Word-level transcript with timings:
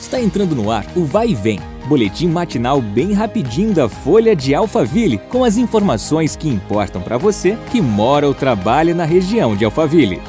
Está 0.00 0.20
entrando 0.20 0.54
no 0.54 0.70
ar 0.70 0.86
o 0.96 1.04
Vai 1.04 1.30
e 1.30 1.34
Vem, 1.34 1.60
boletim 1.86 2.28
matinal 2.28 2.80
bem 2.80 3.12
rapidinho 3.12 3.74
da 3.74 3.88
Folha 3.88 4.34
de 4.34 4.54
Alphaville, 4.54 5.18
com 5.18 5.42
as 5.42 5.56
informações 5.56 6.36
que 6.36 6.48
importam 6.48 7.02
para 7.02 7.18
você 7.18 7.58
que 7.70 7.80
mora 7.80 8.26
ou 8.26 8.32
trabalha 8.32 8.94
na 8.94 9.04
região 9.04 9.56
de 9.56 9.64
Alphaville. 9.64 10.22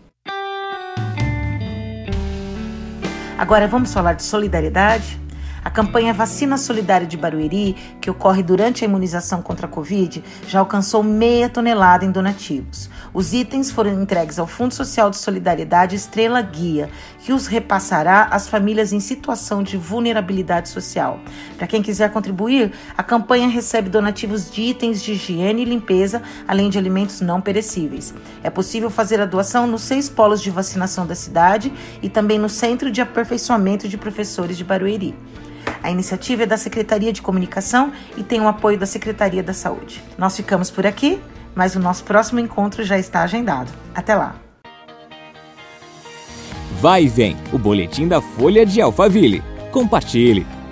Agora 3.37 3.67
vamos 3.67 3.93
falar 3.93 4.15
de 4.15 4.23
solidariedade? 4.23 5.19
A 5.65 5.71
campanha 5.71 6.13
Vacina 6.13 6.59
Solidária 6.59 7.07
de 7.07 7.17
Barueri, 7.17 7.75
que 7.99 8.11
ocorre 8.11 8.43
durante 8.43 8.85
a 8.85 8.87
imunização 8.87 9.41
contra 9.41 9.67
a 9.67 9.71
Covid, 9.71 10.23
já 10.47 10.59
alcançou 10.59 11.03
meia 11.03 11.49
tonelada 11.49 12.05
em 12.05 12.11
donativos. 12.11 12.91
Os 13.15 13.33
itens 13.33 13.71
foram 13.71 14.03
entregues 14.03 14.39
ao 14.39 14.47
Fundo 14.47 14.75
Social 14.75 15.09
de 15.09 15.17
Solidariedade 15.17 15.97
Estrela 15.97 16.43
Guia, 16.43 16.91
que 17.25 17.33
os 17.33 17.47
repassará 17.47 18.25
às 18.25 18.47
famílias 18.47 18.93
em 18.93 19.01
situação 19.01 19.63
de 19.63 19.79
vulnerabilidade 19.79 20.69
social. 20.69 21.19
Para 21.57 21.67
quem 21.67 21.81
quiser 21.81 22.13
contribuir, 22.13 22.71
a 22.95 23.03
campanha 23.03 23.49
recebe 23.49 23.89
donativos 23.89 24.51
de 24.51 24.61
itens 24.61 25.03
de 25.03 25.13
higiene 25.13 25.63
e 25.63 25.65
limpeza, 25.65 26.21
além 26.47 26.69
de 26.69 26.77
alimentos 26.77 27.23
não 27.23 27.41
perecíveis. 27.41 28.13
É 28.43 28.51
possível 28.51 28.91
fazer 28.91 29.19
a 29.19 29.25
doação 29.25 29.67
nos 29.67 29.81
seis 29.81 30.11
polos 30.11 30.43
de 30.43 30.51
vacinação 30.51 31.07
da 31.07 31.15
cidade 31.15 31.73
e 32.03 32.11
também 32.11 32.39
no 32.39 32.51
Centro 32.51 32.91
de 32.91 33.01
Aperfeiçoamento 33.01 33.89
de 33.89 33.97
Professores 33.97 34.59
de 34.59 34.65
Barueri. 34.65 35.15
A 35.83 35.91
iniciativa 35.91 36.45
é 36.45 36.47
da 36.47 36.57
Secretaria 36.57 37.13
de 37.13 37.23
Comunicação 37.23 37.93
e 38.17 38.23
tem 38.23 38.41
o 38.41 38.49
apoio 38.49 38.79
da 38.79 38.87
Secretaria 38.87 39.43
da 39.43 39.53
Saúde. 39.53 40.03
Nós 40.17 40.37
ficamos 40.37 40.71
por 40.71 40.87
aqui, 40.87 41.21
mas 41.55 41.77
o 41.77 41.81
nosso 41.81 42.05
próximo 42.05 42.41
encontro 42.41 42.83
já 42.83 42.99
está 42.99 43.23
agendado. 43.23 43.71
Até 43.95 44.15
lá! 44.15 44.37
Vai 46.81 47.05
e 47.05 47.09
vem, 47.09 47.37
o 47.53 47.59
boletim 47.59 48.09
da 48.09 48.21
Folha 48.21 48.67
de 48.67 48.81
Alphaville. 48.81 49.43
Compartilhe! 49.71 50.64